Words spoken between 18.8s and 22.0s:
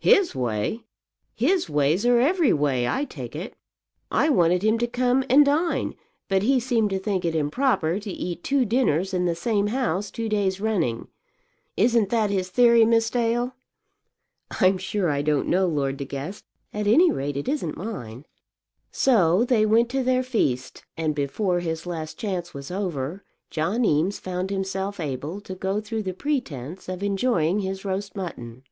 So they went to their feast, and before his